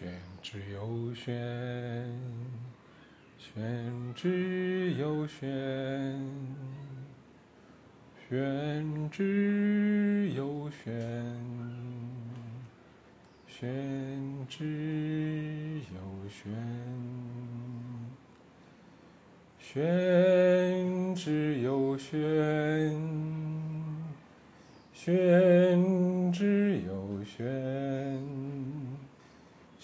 [0.00, 0.08] 玄
[0.40, 1.36] 之又玄，
[3.36, 5.46] 玄之又玄，
[8.26, 10.90] 玄之又玄，
[13.46, 16.50] 玄之又玄，
[19.58, 22.18] 玄之又玄，
[24.94, 27.44] 玄之又玄，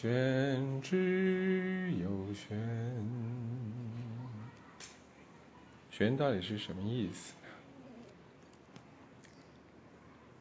[0.00, 2.58] 玄之又玄。
[5.90, 7.34] 玄到底是什么意思？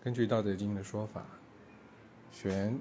[0.02, 1.26] 根据《道德经》的说法，
[2.32, 2.80] 玄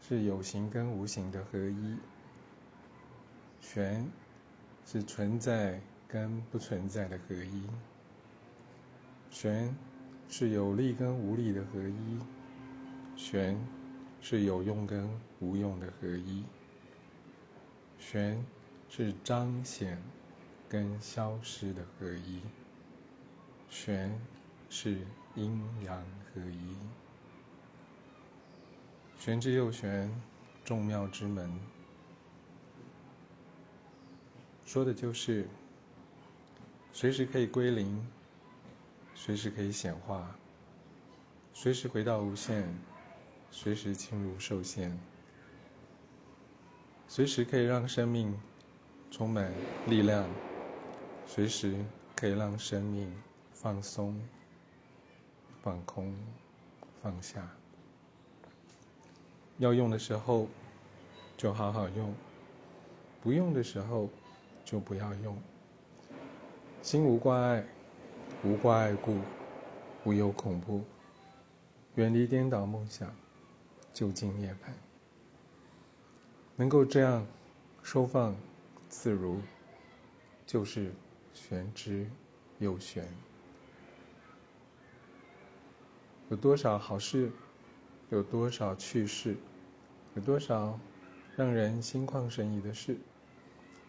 [0.00, 1.98] 是有形跟无形的合一，
[3.60, 4.02] 玄
[4.86, 7.68] 是存在跟不存在的合一，
[9.28, 9.76] 玄
[10.26, 12.18] 是有力跟无力的合一，
[13.14, 13.54] 玄
[14.26, 15.06] 是有用跟
[15.38, 16.42] 无用的合一，
[17.98, 18.42] 玄
[18.88, 20.02] 是彰显
[20.66, 22.40] 跟消失的合一，
[23.68, 24.18] 玄
[24.70, 24.96] 是
[25.34, 26.74] 阴阳合一。
[29.18, 30.10] 玄之又玄，
[30.64, 31.52] 众妙之门，
[34.64, 35.46] 说的就是
[36.94, 38.02] 随时可以归零，
[39.14, 40.34] 随时可以显化，
[41.52, 42.66] 随时回到无限，
[43.56, 44.98] 随时进入受限，
[47.06, 48.36] 随时可以让生命
[49.12, 49.48] 充满
[49.86, 50.28] 力量，
[51.24, 51.72] 随时
[52.16, 53.10] 可以让生命
[53.52, 54.20] 放松、
[55.62, 56.12] 放空、
[57.00, 57.48] 放下。
[59.58, 60.48] 要用的时候
[61.36, 62.12] 就好好用，
[63.22, 64.10] 不用的时候
[64.64, 65.38] 就不要用。
[66.82, 67.64] 心无挂碍，
[68.42, 69.20] 无挂碍故，
[70.04, 70.82] 无有恐怖。
[71.94, 73.14] 远离颠倒梦想，
[73.94, 74.72] 就近涅槃。
[76.56, 77.26] 能够这样
[77.82, 78.36] 收放
[78.88, 79.40] 自如，
[80.44, 80.92] 就是
[81.32, 82.06] 玄之
[82.58, 83.08] 又玄。
[86.28, 87.30] 有多少好事？
[88.10, 89.36] 有多少趣事，
[90.14, 90.78] 有多少
[91.36, 92.96] 让人心旷神怡的事，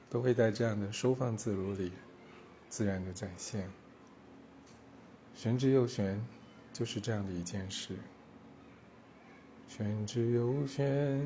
[0.09, 1.91] 都会在这样的收放自如里
[2.69, 3.69] 自然的展现。
[5.33, 6.25] 玄之又玄，
[6.71, 7.95] 就是这样的一件事。
[9.67, 11.21] 玄之又玄，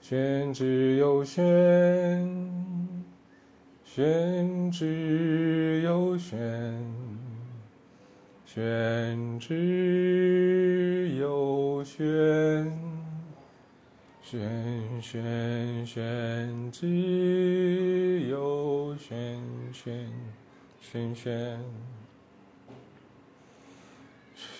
[0.00, 1.42] 玄之又玄，
[3.84, 6.40] 玄之又玄。
[8.52, 12.04] 玄之又玄，
[14.20, 19.40] 玄玄玄之又玄，
[19.72, 20.10] 玄
[20.80, 21.64] 玄玄，玄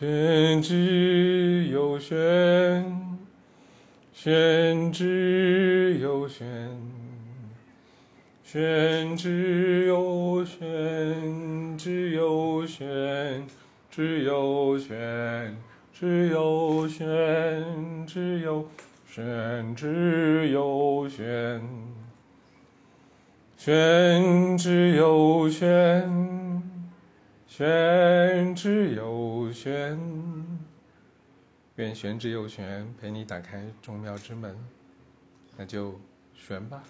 [0.00, 2.16] 玄之又玄，
[4.14, 6.46] 玄之又玄，
[8.42, 13.46] 玄之又玄之又玄。
[13.90, 15.58] 之又玄，
[15.92, 18.66] 之又玄，之又
[19.06, 21.60] 玄，只有玄，
[23.58, 26.62] 玄之又玄，
[27.46, 29.19] 玄之又
[29.52, 29.98] 玄。
[31.76, 34.54] 愿玄之又玄陪你打开众妙之门，
[35.56, 35.98] 那就
[36.34, 36.84] 玄吧。